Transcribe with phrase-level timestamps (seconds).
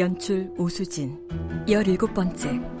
[0.00, 1.28] 연출 오수진
[1.66, 2.80] 17번째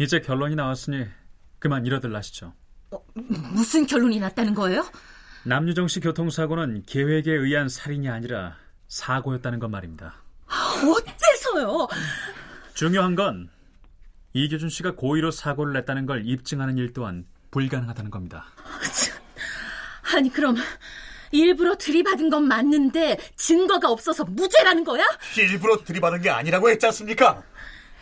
[0.00, 1.04] 이제 결론이 나왔으니
[1.58, 2.54] 그만 이러들 나시죠.
[2.90, 3.04] 어,
[3.52, 4.82] 무슨 결론이 났다는 거예요?
[5.44, 8.56] 남유정 씨 교통사고는 계획에 의한 살인이 아니라
[8.88, 10.14] 사고였다는 것 말입니다.
[10.48, 11.86] 어째서요?
[12.72, 13.50] 중요한 건
[14.32, 18.46] 이규준 씨가 고의로 사고를 냈다는 걸 입증하는 일 또한 불가능하다는 겁니다.
[20.16, 20.56] 아니 그럼
[21.30, 25.04] 일부러 들이받은 건 맞는데 증거가 없어서 무죄라는 거야?
[25.38, 27.42] 일부러 들이받은 게 아니라고 했지 않습니까?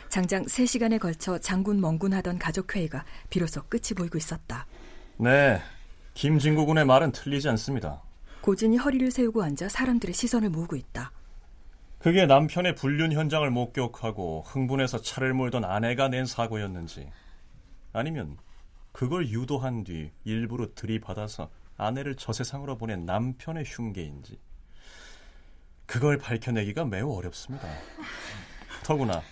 [0.08, 4.66] 장장 3시간에 걸쳐 장군 멍군하던 가족회의가 비로소 끝이 보이고 있었다.
[5.18, 5.62] 네,
[6.14, 8.02] 김진구 군의 말은 틀리지 않습니다.
[8.40, 11.12] 고진이 허리를 세우고 앉아 사람들의 시선을 모으고 있다.
[11.98, 17.08] 그게 남편의 불륜 현장을 목격하고 흥분해서 차를 몰던 아내가 낸 사고였는지
[17.92, 18.36] 아니면
[18.92, 24.38] 그걸 유도한 뒤 일부러 들이받아서 아내를 저 세상으로 보낸 남편의 흉계인지
[25.86, 27.66] 그걸 밝혀내기가 매우 어렵습니다.
[28.84, 29.22] 더구나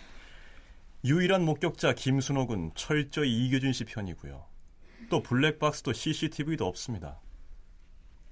[1.05, 4.45] 유일한 목격자 김순옥은 철저히 이규준 씨 편이고요.
[5.09, 7.21] 또 블랙박스도 CCTV도 없습니다.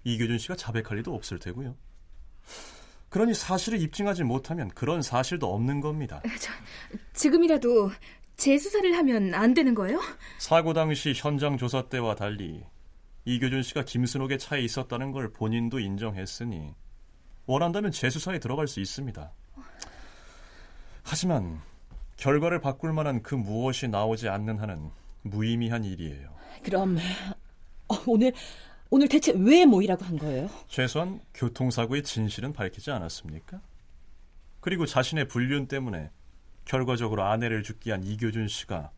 [0.04, 1.76] 이규준 씨가 자백할 리도 없을 테고요.
[3.08, 6.22] 그러니 사실을 입증하지 못하면 그런 사실도 없는 겁니다.
[6.38, 6.52] 저,
[7.14, 7.90] 지금이라도
[8.38, 10.00] 재수사를 하면 안 되는 거예요?
[10.38, 12.62] 사고 당시 현장 조사 때와 달리
[13.24, 16.72] 이규준 씨가 김순옥의 차에 있었다는 걸 본인도 인정했으니
[17.46, 19.32] 원한다면 재수사에 들어갈 수 있습니다.
[21.02, 21.60] 하지만
[22.16, 24.90] 결과를 바꿀 만한 그 무엇이 나오지 않는 한은
[25.22, 26.30] 무의미한 일이에요.
[26.62, 26.96] 그럼
[27.88, 28.32] 어, 오늘
[28.90, 30.48] 오늘 대체 왜 모이라고 한 거예요?
[30.68, 33.60] 최소한 교통사고의 진실은 밝히지 않았습니까?
[34.60, 36.10] 그리고 자신의 불륜 때문에
[36.68, 38.90] 결과적으로 아내를 죽게 한 이교준 씨가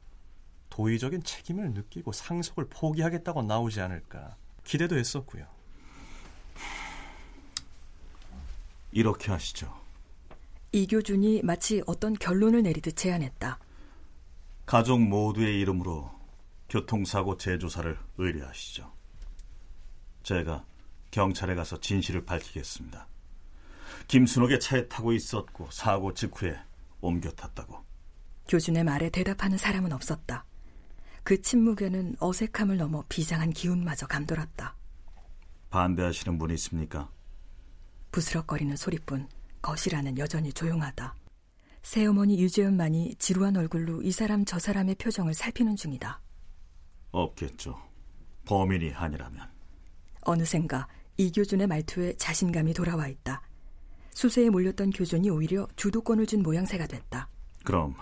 [0.71, 5.47] 도의적인 책임을 느끼고 상속을 포기하겠다고 나오지 않을까 기대도 했었고요.
[8.91, 9.73] 이렇게 하시죠.
[10.73, 13.61] 이교준이 마치 어떤 결론을 내리듯 제안했다.
[14.67, 16.11] 가족 모두의 이름으로
[16.69, 18.93] 교통사고 재조사를 의뢰하시죠.
[20.25, 20.65] 제가
[21.13, 23.07] 경찰에 가서 진실을 밝히겠습니다.
[24.09, 26.59] 김순옥의 차에 타고 있었고 사고 직후에
[27.01, 27.85] 옮겨 탔다고.
[28.49, 30.45] 교준의 말에 대답하는 사람은 없었다.
[31.23, 34.75] 그 침묵에는 어색함을 넘어 비장한 기운마저 감돌았다.
[35.71, 37.11] 반대하시는 분이 있습니까?
[38.11, 39.29] 부스럭거리는 소리뿐
[39.63, 41.15] 거실 안은 여전히 조용하다.
[41.83, 46.21] 새어머니 유재현만이 지루한 얼굴로 이 사람 저 사람의 표정을 살피는 중이다.
[47.13, 47.81] 없겠죠.
[48.47, 49.49] 범인이 아니라면.
[50.23, 53.43] 어느샌가 이교준의 말투에 자신감이 돌아와 있다.
[54.13, 57.29] 수세에 몰렸던 교준이 오히려 주도권을 준 모양새가 됐다.
[57.65, 57.95] 그럼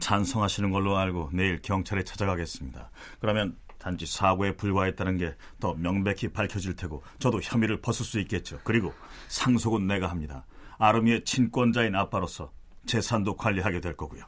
[0.00, 2.90] 찬성하시는 걸로 알고 내일 경찰에 찾아가겠습니다.
[3.20, 8.58] 그러면 단지 사고에 불과했다는 게 더 명백히 밝혀질 테고 저도 혐의를 벗을 수 있겠죠.
[8.64, 8.92] 그리고
[9.28, 10.44] 상속은 내가 합니다.
[10.78, 12.52] 아름이의 친권자인 아빠로서
[12.86, 14.24] 재산도 관리하게 될 거고요.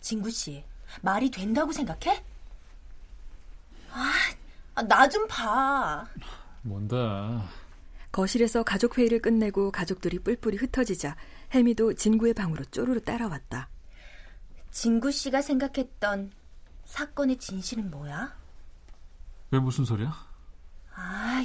[0.00, 0.64] 진구 씨,
[1.00, 2.22] 말이 된다고 생각해?
[4.82, 6.04] 아, 나좀 봐.
[6.62, 6.96] 뭔데?
[8.10, 11.16] 거실에서 가족 회의를 끝내고 가족들이 뿔뿔이 흩어지자
[11.54, 13.68] 혜미도 진구의 방으로 쪼르르 따라왔다.
[14.70, 16.32] 진구 씨가 생각했던
[16.84, 18.36] 사건의 진실은 뭐야?
[19.52, 20.12] 왜 무슨 소리야?
[20.94, 21.44] 아,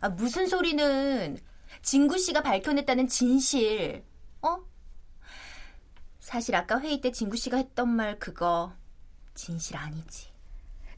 [0.00, 1.38] 아 무슨 소리는
[1.82, 4.04] 진구 씨가 밝혀냈다는 진실.
[4.42, 4.64] 어?
[6.20, 8.72] 사실 아까 회의 때 진구 씨가 했던 말 그거
[9.34, 10.29] 진실 아니지.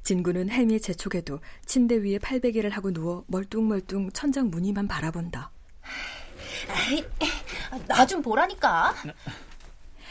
[0.02, 5.50] 진구는 혜미의 재촉에도 침대 위에 팔베개를 하고 누워 멀뚱멀뚱 천장 무늬만 바라본다.
[7.88, 8.94] 나 좀 보라니까.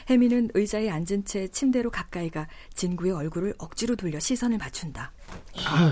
[0.09, 5.11] 혜미는 의자에 앉은 채 침대로 가까이 가 진구의 얼굴을 억지로 돌려 시선을 맞춘다.
[5.65, 5.91] 아,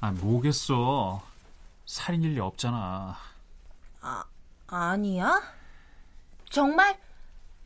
[0.00, 1.22] 아 뭐겠어.
[1.86, 3.16] 살인일 리 없잖아.
[4.00, 4.24] 아,
[4.66, 5.40] 아니야?
[6.50, 6.98] 정말?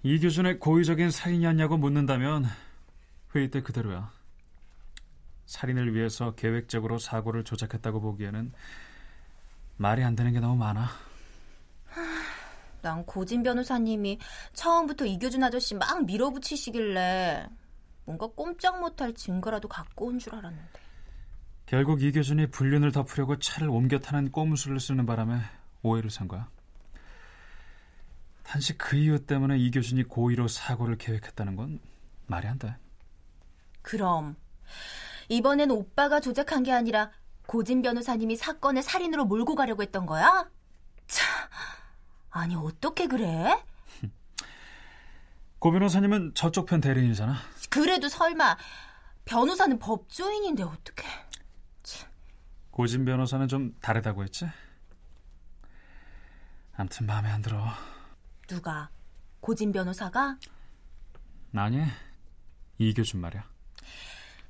[0.02, 2.46] 이교준의 고의적인 살인이었냐고 묻는다면
[3.34, 4.10] 회의 때 그대로야.
[5.52, 8.52] 살인을 위해서 계획적으로 사고를 조작했다고 보기에는
[9.76, 10.88] 말이 안 되는 게 너무 많아.
[12.80, 14.18] 난 고진 변호사님이
[14.54, 17.46] 처음부터 이교준 아저씨 막 밀어붙이시길래
[18.06, 20.80] 뭔가 꼼짝 못할 증거라도 갖고 온 줄 알았는데.
[21.66, 25.38] 결국 이교준이 불륜을 덮으려고 차를 옮겨 타는 꼼수를 쓰는 바람에
[25.82, 26.48] 오해를 산 거야.
[28.42, 31.78] 단지 그 이유 때문에 이교준이 고의로 사고를 계획했다는 건
[32.26, 32.74] 말이 안 돼.
[33.82, 34.36] 그럼
[35.32, 37.10] 이번엔 오빠가 조작한 게 아니라
[37.46, 40.50] 고진 변호사님이 사건을 살인으로 몰고 가려고 했던 거야?
[41.06, 41.26] 참,
[42.28, 43.64] 아니 어떻게 그래?
[45.58, 47.34] 고 변호사님은 저쪽 편 대리인이잖아.
[47.70, 48.58] 그래도 설마
[49.24, 51.06] 변호사는 법조인인데 어떻게?
[52.70, 54.46] 고진 변호사는 좀 다르다고 했지?
[56.74, 57.66] 암튼 마음에 안 들어.
[58.48, 58.90] 누가?
[59.40, 60.36] 고진 변호사가?
[61.54, 61.84] 아니,
[62.76, 63.51] 이교준 말이야.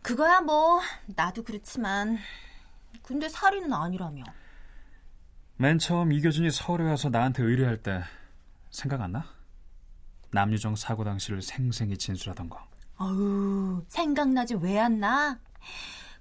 [0.02, 2.18] 그거야 뭐 나도 그렇지만
[3.02, 4.24] 근데 살인은 아니라며.
[5.56, 8.02] 맨 처음 이교준이 서울에 와서 나한테 의뢰할 때
[8.70, 9.24] 생각 안 나?
[10.32, 12.58] 남유정 사고 당시를 생생히 진술하던 거.
[12.96, 15.38] 아우 생각나지 왜 안 나?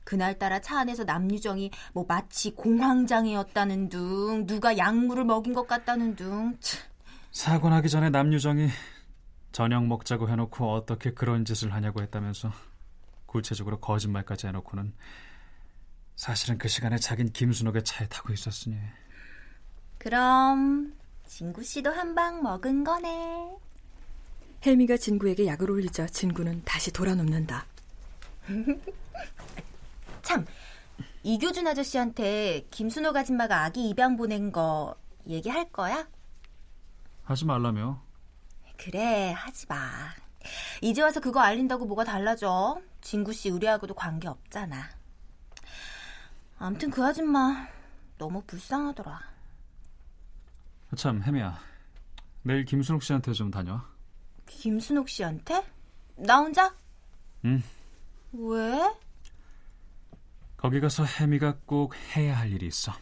[0.03, 6.57] 그날따라 차 안에서 남유정이 뭐 마치 공황장애였다는 둥 누가 약물을 먹인 것 같다는 둥
[7.31, 8.67] 사고 나기 전에 남유정이
[9.51, 12.51] 저녁 먹자고 해놓고 어떻게 그런 짓을 하냐고 했다면서
[13.35, 14.93] 구체적으로 거짓말까지 해놓고는
[16.17, 18.77] 사실은 그 시간에 자긴 김순옥의 차에 타고 있었으니.
[19.97, 20.93] 그럼
[21.25, 23.57] 진구 씨도 한 방 먹은 거네.
[24.65, 27.65] 혜미가 진구에게 약을 올리자 진구는 다시 돌아눕는다.
[30.21, 30.45] 참
[31.23, 34.95] 이교준 아저씨한테 김순옥 아줌마가 아기 입양 보낸 거
[35.25, 36.05] 얘기할 거야?
[37.23, 38.03] 하지 말라며.
[38.77, 39.77] 그래 하지 마
[40.81, 42.81] 이제 와서 그거 알린다고 뭐가 달라져?
[43.01, 44.89] 진구 씨 우리하고도 관계 없잖아.
[46.57, 47.67] 암튼 그 아줌마
[48.17, 49.19] 너무 불쌍하더라.
[50.95, 51.59] 참 혜미야.
[52.43, 53.87] 내일 김순옥 씨한테 좀 다녀와.
[54.47, 55.65] 김순옥 씨한테?
[56.17, 56.75] 나 혼자?
[57.45, 57.63] 응.
[58.33, 58.95] 왜?
[60.57, 62.93] 거기 가서 혜미가 꼭 해야 할 일이 있어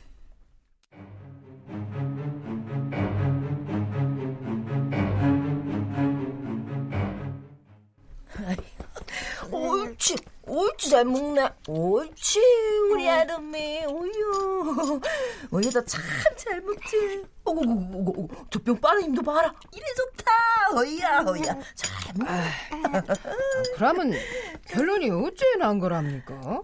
[11.00, 11.50] 잘 먹네.
[11.68, 12.40] 옳지,
[12.92, 15.00] 우리 아름이 우유.
[15.50, 16.02] 우유도 참
[16.36, 17.24] 잘 먹지.
[17.46, 19.54] 어구구구구, 저병 빠른 힘도 봐라.
[19.72, 20.32] 이래 좋다.
[20.76, 21.58] 어이야, 어이야.
[21.76, 22.28] 잘 먹.
[23.76, 24.12] 그러면
[24.68, 26.62] 결론이 어째 난 거랍니까?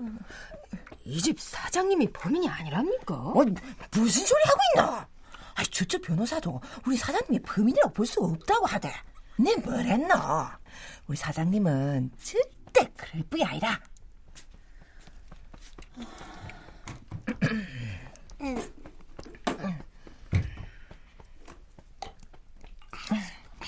[1.05, 3.15] 이 집 사장님이 범인이 아니랍니까?
[3.15, 3.45] 어,
[3.91, 5.07] 무슨 소리 하고 있나?
[5.55, 8.91] 아, 저쪽 변호사도 우리 사장님이 범인이라고 볼 수 없다고 하대.
[9.37, 10.59] 내 뭐랬나?
[11.07, 13.79] 우리 사장님은 절대 그럴 뿐이 아니라.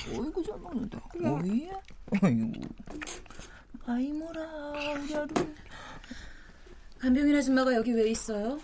[0.09, 0.99] 어이구 잘 먹는다.
[1.15, 1.73] 어이야?
[2.23, 2.51] 어이구.
[3.85, 4.41] 아이 뭐라
[4.93, 5.55] 우리 아름.
[6.99, 8.57] 간병인 아줌마가 여기 왜 있어요?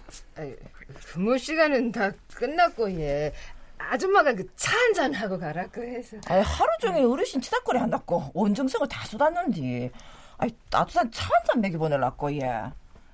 [1.13, 3.33] 근무 시간은 다 끝났고 예.
[3.77, 6.17] 아줌마가 그 차 한잔 하고 가라고 해서.
[6.27, 9.91] 아이, 하루 종일 어르신 치닥거리 한다고 온정성을 다 쏟았는지.
[10.37, 12.43] 아이, 따뜻한 차 한잔 먹여 보내려고 예.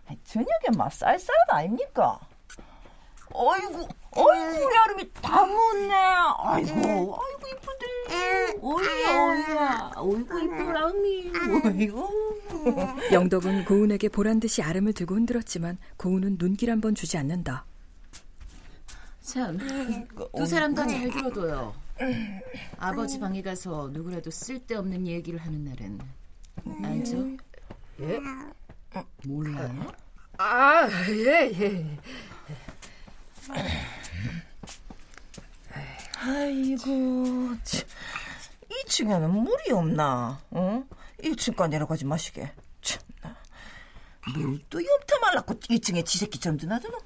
[0.07, 2.19] 아이, 저녁에 막 쌀쌀하다 아닙니까?
[3.31, 5.93] 어이구, 어이구, 우리 아름이 다 묻네.
[5.93, 8.59] 아이고, 아이고, 이쁘대.
[8.61, 9.91] 어이야, 어이야.
[9.95, 11.31] 어이구, 아름이.
[11.65, 12.09] 어이구.
[13.13, 17.65] 영덕은 고운에게 보란 듯이 아름을 들고 흔들었지만 고운은 눈길 한 번 주지 않는다.
[19.21, 19.57] 참,
[20.35, 21.73] 두 사람 다 잘 들어둬요.
[22.77, 25.99] 아버지 방에 가서 누구라도 쓸데없는 얘기를 하는 날은
[26.83, 27.27] 알죠?
[28.01, 28.19] 예?
[29.25, 29.91] 몰라요?
[30.37, 31.97] 아, 예, 예.
[36.21, 37.87] 아이고, 참.
[38.69, 40.39] 2층에는 물이 없나?
[40.51, 40.83] 어?
[41.23, 42.51] 1층까지 내려가지 마시게.
[42.81, 43.35] 참나.
[44.33, 46.97] 물도 염타 말랐고 1층에 지새끼처럼 드나드노?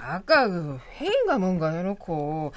[0.00, 2.52] 아까 그 회의가 뭔가 해놓고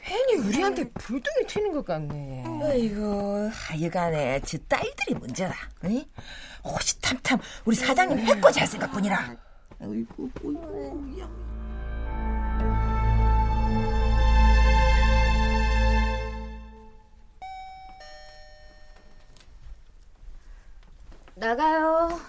[0.00, 2.44] 괜히 우리한테 불똥이 튀는 것 같네.
[2.62, 5.54] 아이고, 하여간에 저 딸들이 문제다.
[5.84, 6.04] 응?
[6.64, 9.36] 호시탐탐 우리 사장님 해코 잘 생각뿐이라.
[9.80, 11.51] 아이고, 아이고, 야.
[21.42, 22.20] 나가요.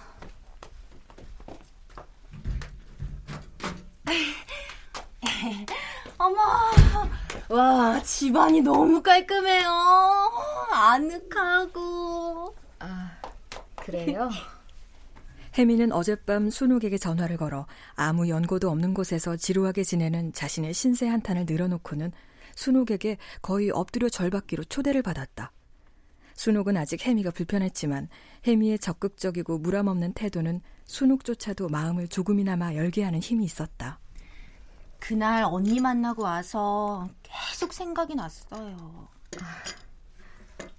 [6.18, 6.40] 어머,
[7.50, 9.70] 와, 집안이 너무 깔끔해요.
[10.72, 12.56] 아늑하고.
[12.80, 13.12] 아,
[13.76, 14.32] 그래요?
[15.56, 22.12] 혜미는 어젯밤 순옥에게 전화를 걸어 아무 연고도 없는 곳에서 지루하게 지내는 자신의 신세 한탄을 늘어놓고는
[22.56, 25.52] 순옥에게 거의 엎드려 절받기로 초대를 받았다.
[26.36, 28.10] 순옥은 아직 혜미가 불편했지만
[28.46, 34.00] 혜미의 적극적이고 무람없는 태도는 순옥조차도 마음을 조금이나마 열게 하는 힘이 있었다.
[35.00, 39.10] 그날 언니 만나고 와서 계속 생각이 났어요.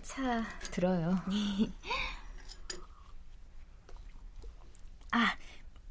[0.02, 1.18] 차 들어요.
[5.10, 5.36] 아,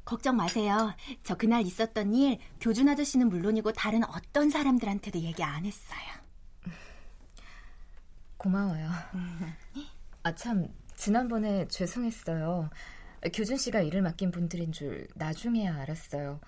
[0.04, 0.92] 걱정 마세요.
[1.22, 6.23] 저 그날 있었던 일 교준 아저씨는 물론이고 다른 어떤 사람들한테도 얘기 안 했어요.
[8.44, 8.90] 고마워요.
[10.22, 12.68] 아, 참, 지난번에 죄송했어요.
[13.32, 16.40] 교준 씨가 일을 맡긴 분들인 줄 나중에야 알았어요.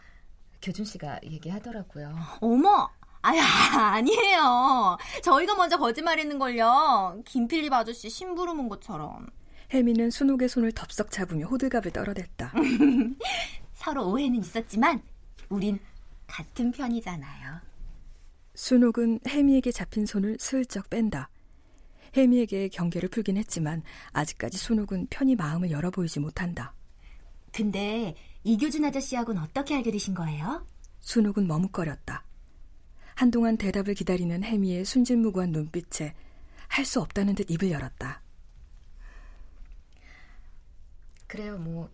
[0.61, 2.15] 교준 씨가 얘기하더라고요.
[2.41, 2.91] 어머!
[3.23, 3.43] 아야,
[3.95, 4.99] 아니에요.
[5.23, 7.23] 저희가 먼저 거짓말했는걸요.
[7.25, 9.29] 김필립 아저씨 심부름 온 것처럼.
[9.73, 12.53] 혜미는 순옥의 손을 덥석 잡으며 호들갑을 떨어댔다.
[13.73, 15.03] 서로 오해는 있었지만
[15.49, 15.81] 우린
[16.27, 17.61] 같은 편이잖아요.
[18.55, 21.31] 순옥은 혜미에게 잡힌 손을 슬쩍 뺀다.
[22.17, 23.83] 혜미에게 경계를 풀긴 했지만
[24.13, 26.75] 아직까지 순옥은 편히 마음을 열어 보이지 못한다.
[27.53, 30.67] 근데 이교준 아저씨하고는 어떻게 알게 되신 거예요?
[31.01, 32.25] 순옥은 머뭇거렸다.
[33.15, 36.15] 한동안 대답을 기다리는 혜미의 순진무구한 눈빛에
[36.69, 38.21] 할 수 없다는 듯 입을 열었다.
[41.27, 41.89] 그래요, 뭐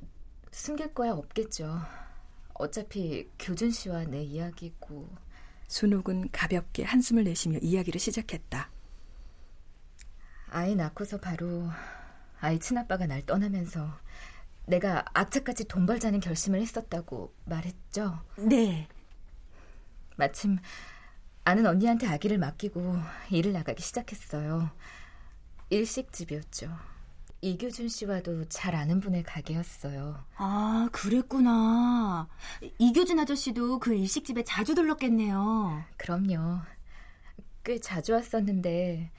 [0.51, 1.79] 숨길 거야 없겠죠.
[2.55, 5.09] 어차피 교준 씨와 내 이야기고.
[5.69, 8.72] 순옥은 가볍게 한숨을 내쉬며 이야기를 시작했다.
[10.55, 11.71] 아이 낳고서 바로
[12.41, 13.89] 아이 친아빠가 날 떠나면서
[14.67, 18.21] 내가 악착같이 돈 벌자는 결심을 했었다고 말했죠?
[18.37, 18.87] 네.
[20.17, 20.59] 마침
[21.45, 22.97] 아는 언니한테 아기를 맡기고
[23.31, 24.71] 일을 나가기 시작했어요.
[25.71, 26.71] 일식집이었죠.
[27.41, 30.23] 이교준 씨와도 잘 아는 분의 가게였어요.
[30.37, 32.29] 아, 그랬구나.
[32.79, 35.83] 이교준 아저씨도 그 일식집에 자주 들렀겠네요.
[35.97, 36.61] 그럼요.
[37.65, 39.11] 꽤 자주 왔었는데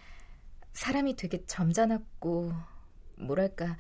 [0.74, 2.52] 사람이 되게 점잖았고
[3.18, 3.78] 뭐랄까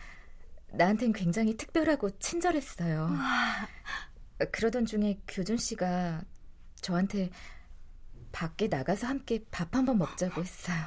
[0.71, 3.01] 나한텐 굉장히 특별하고 친절했어요.
[3.01, 3.67] 와.
[4.51, 6.23] 그러던 중에 교준 씨가
[6.75, 7.29] 저한테
[8.31, 10.85] 밖에 나가서 함께 밥 한번 먹자고 했어요.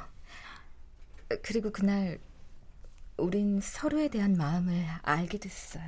[1.42, 2.18] 그리고 그날
[3.16, 5.86] 우린 서로에 대한 마음을 알게 됐어요.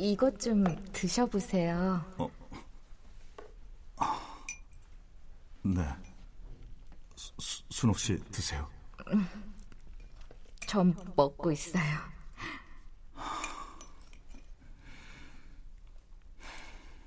[0.00, 2.02] 이것 좀 드셔보세요.
[2.16, 2.30] 어.
[5.62, 5.86] 네.
[7.14, 8.66] 수, 순옥 씨 드세요.
[10.66, 11.82] 전 먹고 있어요.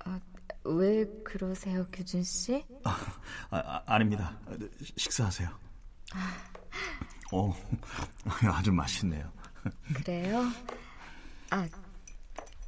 [0.04, 0.20] 아,
[0.62, 2.64] 왜 그러세요, 규준 씨?
[2.84, 2.96] 아,
[3.50, 4.38] 아, 아닙니다.
[4.96, 5.48] 식사하세요.
[7.32, 7.52] 어,
[8.52, 9.32] 아주 맛있네요.
[9.94, 10.44] 그래요?
[11.50, 11.68] 아,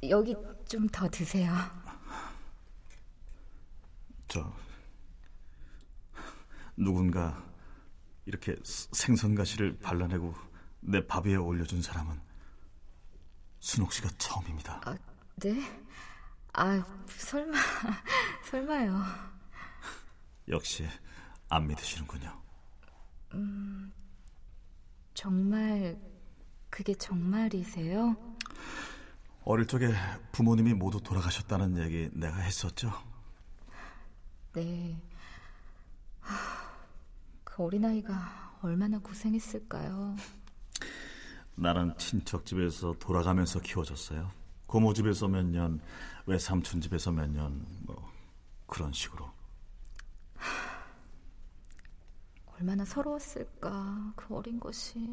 [0.03, 0.35] 여기
[0.67, 1.51] 좀 더 드세요.
[4.27, 4.53] 저
[6.75, 7.43] 누군가
[8.25, 10.33] 이렇게 생선 가시를 발라내고
[10.81, 12.19] 내 밥 위에 올려준 사람은
[13.59, 14.81] 순옥 씨가 처음입니다.
[14.85, 14.95] 아,
[15.37, 15.55] 네?
[16.53, 17.57] 아, 설마,
[18.49, 19.01] 설마요.
[20.49, 20.87] 역시
[21.49, 22.41] 안 믿으시는군요.
[23.33, 23.91] 음,
[25.13, 25.99] 정말
[26.69, 28.15] 그게 정말이세요?
[29.49, 29.93] 어릴 적에
[30.33, 32.91] 부모님이 모두 돌아가셨다는 얘기 내가 했었죠?
[34.51, 35.01] 네.
[37.45, 40.17] 그 어린아이가 얼마나 고생했을까요?
[41.55, 44.29] 나는 친척 집에서 돌아가면서 키워졌어요.
[44.65, 45.79] 고모 집에서 몇 년,
[46.25, 48.11] 외삼촌 집에서 몇 년, 뭐
[48.65, 49.31] 그런 식으로.
[52.59, 55.07] 얼마나 서러웠을까 그 어린 것이.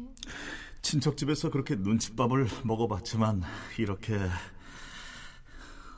[0.81, 3.43] 친척 집에서 그렇게 눈칫밥을 먹어봤지만
[3.77, 4.17] 이렇게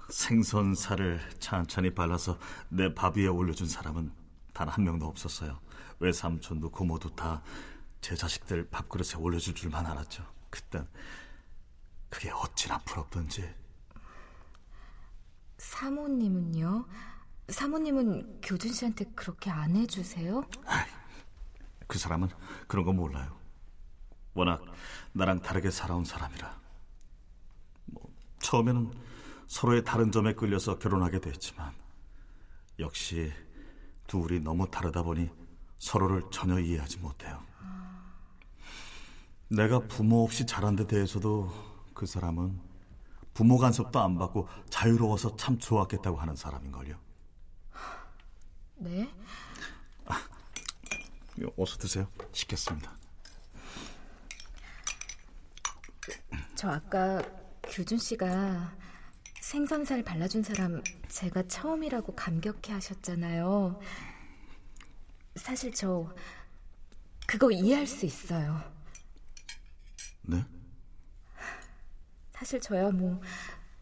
[0.09, 2.37] 생선살을 찬찬히 발라서
[2.69, 4.11] 내 밥 위에 올려준 사람은
[4.53, 5.59] 단 한 명도 없었어요.
[5.99, 7.41] 외삼촌도 고모도 다
[7.99, 10.23] 제 자식들 밥그릇에 올려줄 줄만 알았죠.
[10.51, 10.87] 그땐
[12.09, 13.43] 그게 어찌나 부럽던지.
[15.57, 16.85] 사모님은요?
[17.49, 20.43] 사모님은 교준 씨한테 그렇게 안 해주세요?
[20.67, 20.85] 아이,
[21.87, 22.29] 그 사람은
[22.67, 23.37] 그런 거 몰라요.
[24.33, 24.61] 워낙
[25.13, 26.59] 나랑 다르게 살아온 사람이라.
[27.85, 28.03] 뭐,
[28.39, 28.91] 처음에는
[29.47, 31.73] 서로의 다른 점에 끌려서 결혼하게 됐지만
[32.79, 33.31] 역시
[34.05, 35.29] 둘이 너무 다르다 보니
[35.79, 37.41] 서로를 전혀 이해하지 못해요.
[39.49, 41.51] 내가 부모 없이 자란 데 대해서도
[41.93, 42.59] 그 사람은
[43.33, 46.97] 부모 간섭도 안 받고 자유로워서 참 좋았겠다고 하는 사람인걸요.
[48.77, 49.09] 네?
[51.43, 52.07] 아, 어서 드세요.
[52.31, 52.95] 시켰습니다.
[56.55, 57.21] 저 아까
[57.63, 58.75] 규준 씨가
[59.41, 63.79] 생선살 발라준 사람 제가 처음이라고 감격해 하셨잖아요.
[65.35, 66.13] 사실 저
[67.27, 68.61] 그거 이해할 수 있어요.
[70.23, 70.43] 네?
[72.31, 73.21] 사실 저야 뭐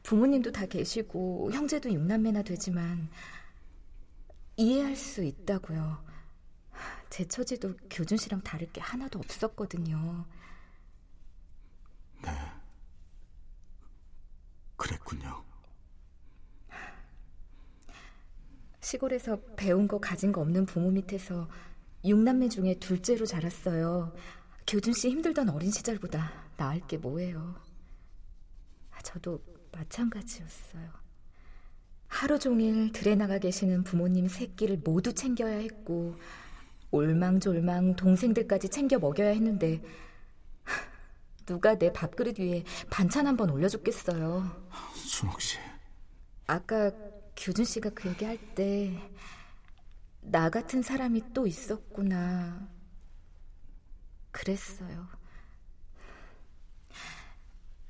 [0.03, 3.09] 부모님도 다 계시고 형제도 육남매나 되지만
[4.57, 6.14] 이해할 수 있다고요.
[7.15, 10.25] 제 처지도 교준 씨랑 다를 게 하나도 없었거든요.
[12.22, 12.31] 네.
[14.75, 15.41] 그랬군요.
[18.81, 21.48] 시골에서 배운 거 가진 거 없는 부모 밑에서
[22.03, 24.13] 육남매 중에 둘째로 자랐어요.
[24.67, 27.55] 교준 씨 힘들던 어린 시절보다 나을 게 뭐예요.
[29.03, 29.41] 저도
[29.72, 30.91] 마찬가지였어요.
[32.10, 36.17] 하루 종일 들에 나가 계시는 부모님 새끼를 모두 챙겨야 했고
[36.92, 39.82] 올망졸망 동생들까지 챙겨 먹여야 했는데
[41.46, 44.68] 누가 내 밥그릇 위에 반찬 한 번 올려줬겠어요.
[44.96, 45.58] 순옥 씨.
[46.48, 46.92] 아까
[47.36, 48.98] 규준 씨가 그 얘기 할 때
[50.27, 52.68] 나 같은 사람이 또 있었구나.
[54.32, 55.08] 그랬어요.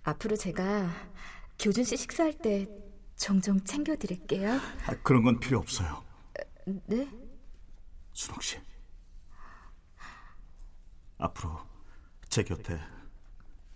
[0.04, 0.90] 앞으로 제가
[1.58, 2.68] 교준 씨 식사할 때
[3.16, 4.52] 종종 챙겨드릴게요.
[4.86, 6.04] 아, 그런 건 필요 없어요.
[6.88, 7.08] 네?
[8.14, 8.58] 순옥 씨.
[11.18, 11.60] 앞으로
[12.30, 12.80] 제 곁에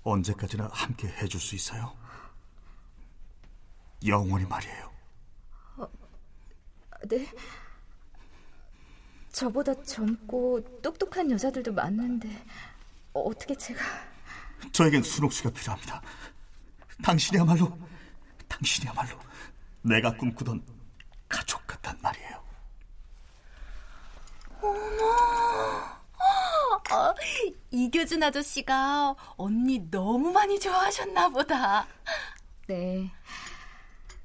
[0.04, 1.96] 언제까지나 함께 해줄 수 있어요?
[4.06, 4.92] 영원히 말이에요.
[5.78, 5.88] 어,
[7.08, 7.28] 네.
[9.32, 12.46] 저보다 젊고 똑똑한 여자들도 많은데
[13.14, 13.82] 어떻게 제가
[14.72, 16.02] 저에겐 순옥 씨가 필요합니다.
[17.04, 17.78] 당신이야말로
[18.48, 19.18] 당신이야말로
[19.82, 20.64] 내가 꿈꾸던
[21.28, 22.44] 가족 같단 말이에요.
[24.62, 25.99] 어머.
[26.92, 27.14] 어,
[27.72, 31.88] 이교준 아저씨가 언니 너무 많이 좋아하셨나 보다.
[32.68, 33.12] 네.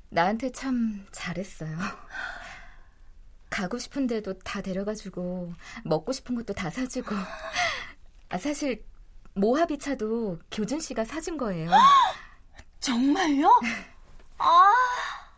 [0.08, 1.76] 나한테 참 잘했어요.
[3.50, 5.52] 가고 싶은데도 다 데려가주고
[5.84, 7.14] 먹고 싶은 것도 다 사주고
[8.30, 8.84] 아, 사실
[9.34, 11.70] 모하비 차도 교준 씨가 사준 거예요.
[12.80, 13.48] 정말요?
[14.38, 14.72] 아,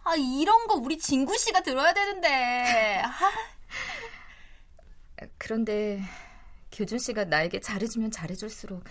[0.05, 3.03] 아 이런 거 우리 진구 씨가 들어야 되는데.
[3.05, 3.13] 아.
[5.39, 6.03] 그런데
[6.77, 8.85] 교준 씨가 나에게 잘해주면 잘해줄수록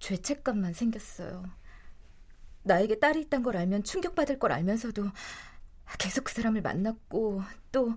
[0.00, 1.44] 죄책감만 생겼어요.
[2.64, 5.10] 나에게 딸이 있단 걸 알면 충격받을 걸 알면서도
[5.98, 7.94] 계속 그 사람을 만났고 또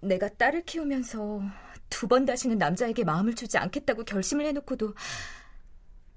[0.00, 1.42] 내가 딸을 키우면서
[1.90, 4.94] 두 번 다시는 남자에게 마음을 주지 않겠다고 결심을 해놓고도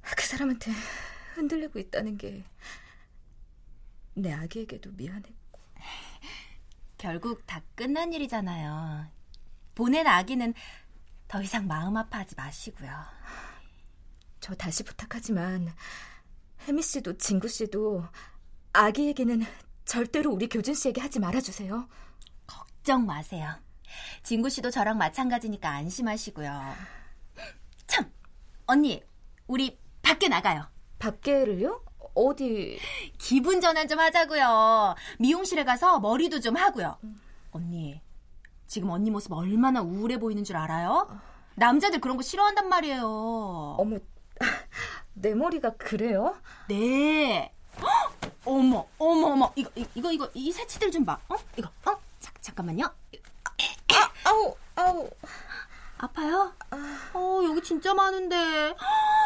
[0.02, 0.72] 그 사람한테
[1.36, 2.44] 흔들리고 있다는 게
[4.16, 5.60] 내 아기에게도 미안했고
[6.98, 9.08] 결국 다 끝난 일이잖아요.
[9.76, 10.54] 보낸 아기는
[11.30, 12.92] 더 이상 마음 아파하지 마시고요.
[14.40, 15.72] 저 다시 부탁하지만
[16.68, 18.04] 혜미 씨도 진구 씨도
[18.74, 19.46] 아기 얘기는
[19.86, 21.88] 절대로 우리 교준 씨에게 하지 말아주세요.
[22.48, 23.54] 걱정 마세요.
[24.24, 26.76] 진구 씨도 저랑 마찬가지니까 안심하시고요.
[27.86, 28.12] 참,
[28.66, 29.04] 언니,
[29.46, 30.68] 우리 밖에 나가요.
[30.98, 31.86] 밖에를요?
[32.16, 32.80] 어디?
[33.20, 34.96] 기분 전환 좀 하자고요.
[35.20, 36.98] 미용실에 가서 머리도 좀 하고요.
[37.52, 38.02] 언니,
[38.70, 41.20] 지금 언니 모습 얼마나 우울해 보이는 줄 알아요?
[41.56, 43.04] 남자들 그런 거 싫어한단 말이에요.
[43.80, 43.98] 어머,
[45.16, 46.36] 내 머리가 그래요?
[46.68, 47.52] 네.
[47.82, 48.14] 헉!
[48.46, 49.52] 어머, 어머, 어머.
[49.56, 51.20] 이거, 이거, 이거, 이 새치들 좀 봐.
[51.30, 51.36] 어?
[51.58, 52.00] 이거, 어?
[52.20, 52.86] 자, 잠깐만요.
[52.86, 55.10] 아, 아우, 아우.
[55.98, 56.54] 아파요?
[57.16, 58.76] 어, 여기 진짜 많은데.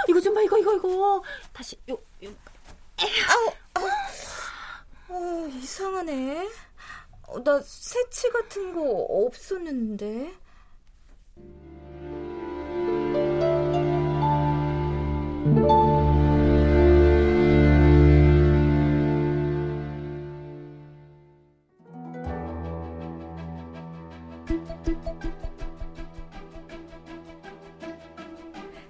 [0.07, 1.21] 이거 좀 봐, 이거, 이거, 이거.
[1.51, 2.29] 다시, 요, 요.
[3.27, 3.89] 아우, 아우.
[5.09, 6.47] 어, 이상하네.
[7.27, 10.33] 어, 나 새치 같은 거 없었는데.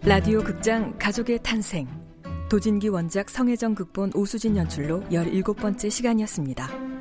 [0.06, 1.88] 라디오 극장 가족의 탄생
[2.50, 6.93] 도진기 원작 성혜정 극본 오수진 연출로 17번째 시간이었습니다.